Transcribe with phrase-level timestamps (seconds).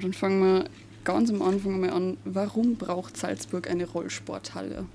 [0.00, 0.70] Dann fangen wir
[1.02, 2.18] ganz am Anfang mal an.
[2.24, 4.86] Warum braucht Salzburg eine Rollsporthalle?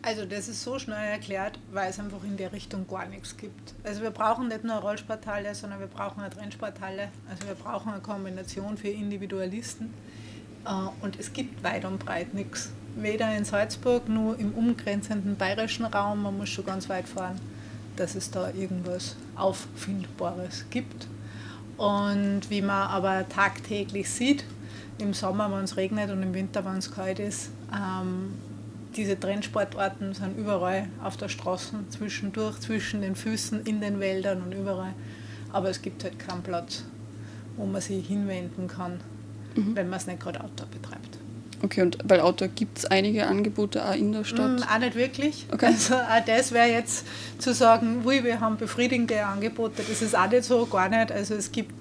[0.00, 3.74] Also das ist so schnell erklärt, weil es einfach in der Richtung gar nichts gibt.
[3.84, 7.10] Also wir brauchen nicht nur eine Rollsporthalle, sondern wir brauchen eine Trennsporthalle.
[7.28, 9.92] Also wir brauchen eine Kombination für Individualisten.
[10.64, 10.70] Äh,
[11.02, 12.72] und es gibt weit und breit nichts.
[12.96, 17.38] Weder in Salzburg, nur im umgrenzenden bayerischen Raum, man muss schon ganz weit fahren,
[17.96, 21.08] dass es da irgendwas Auffindbares gibt.
[21.78, 24.44] Und wie man aber tagtäglich sieht,
[24.98, 28.34] im Sommer, wenn es regnet und im Winter, wenn es kalt ist, ähm,
[28.96, 34.52] diese Trendsportarten sind überall auf der Straße, zwischendurch, zwischen den Füßen, in den Wäldern und
[34.52, 34.92] überall.
[35.52, 36.84] Aber es gibt halt keinen Platz,
[37.56, 39.00] wo man sich hinwenden kann,
[39.54, 39.76] mhm.
[39.76, 41.18] wenn man es nicht gerade Outdoor betreibt.
[41.62, 44.60] Okay, und bei Outdoor gibt es einige Angebote auch in der Stadt?
[44.60, 45.46] Mm, auch nicht wirklich.
[45.52, 45.66] Okay.
[45.66, 47.06] Also auch das wäre jetzt
[47.38, 51.10] zu sagen, ui, wir haben befriedigende Angebote, das ist auch nicht so, gar nicht.
[51.10, 51.74] Also es gibt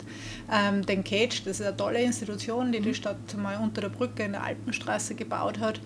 [0.52, 2.94] ähm, den Cage, das ist eine tolle Institution, die die mhm.
[2.96, 5.80] Stadt mal unter der Brücke in der Alpenstraße gebaut hat.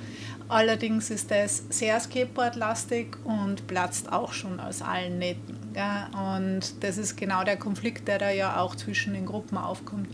[0.47, 5.58] Allerdings ist das sehr skateboardlastig und platzt auch schon aus allen Nähten.
[5.75, 6.09] Ja?
[6.38, 10.09] Und das ist genau der Konflikt, der da ja auch zwischen den Gruppen aufkommt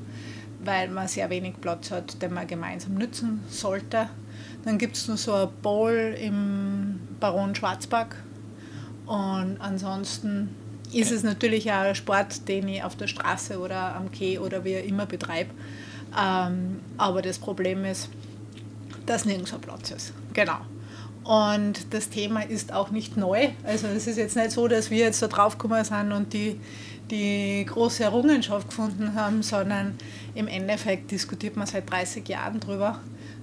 [0.67, 4.09] weil man sehr wenig Platz hat, den man gemeinsam nützen sollte.
[4.65, 8.07] Dann gibt es noch so ein Bowl im Baron Schwarzbach.
[9.05, 10.53] Und ansonsten
[10.91, 14.65] ist es natürlich auch ein Sport, den ich auf der Straße oder am Quai oder
[14.65, 15.51] wie immer betreibe.
[16.19, 18.09] Ähm, aber das Problem ist,
[19.05, 20.13] dass nirgends ein Platz ist.
[20.33, 20.59] Genau.
[21.23, 23.49] Und das Thema ist auch nicht neu.
[23.63, 26.59] Also es ist jetzt nicht so, dass wir jetzt da drauf gekommen sind und die
[27.09, 29.95] die große Errungenschaft gefunden haben, sondern
[30.35, 32.99] im Endeffekt diskutiert man seit 30 Jahren drüber.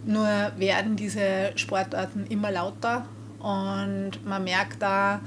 [0.06, 3.06] Nur werden diese Sportarten immer lauter
[3.38, 5.20] und man merkt da,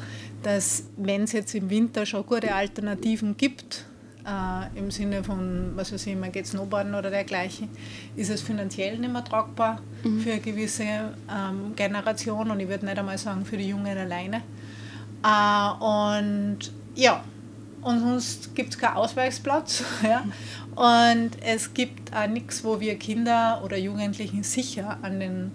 [0.43, 3.85] dass wenn es jetzt im Winter schon gute Alternativen gibt,
[4.25, 7.69] äh, im Sinne von, was weiß ich, man geht Snowboarden oder dergleichen,
[8.15, 10.19] ist es finanziell nicht mehr tragbar mhm.
[10.19, 14.43] für eine gewisse ähm, Generation und ich würde nicht einmal sagen für die Jungen alleine.
[15.23, 16.59] Äh, und
[16.95, 17.23] ja,
[17.81, 19.83] und sonst gibt es keinen Ausweichsplatz.
[20.03, 20.23] Ja?
[20.75, 25.51] Und es gibt auch nichts, wo wir Kinder oder Jugendlichen sicher an den,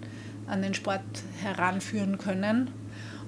[0.47, 1.01] an den Sport
[1.41, 2.69] heranführen können.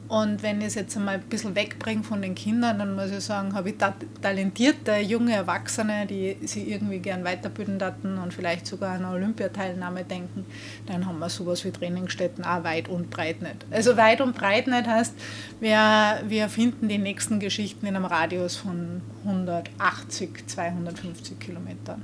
[0.07, 3.23] Und wenn ich es jetzt einmal ein bisschen wegbringe von den Kindern, dann muss ich
[3.23, 3.75] sagen, habe ich
[4.21, 10.03] talentierte junge Erwachsene, die sich irgendwie gern weiterbilden hatten und vielleicht sogar an eine Olympiateilnahme
[10.03, 10.45] denken,
[10.85, 13.65] dann haben wir sowas wie Trainingsstätten auch weit und breit nicht.
[13.71, 15.15] Also weit und breit nicht heißt,
[15.59, 22.03] wir, wir finden die nächsten Geschichten in einem Radius von 180, 250 Kilometern.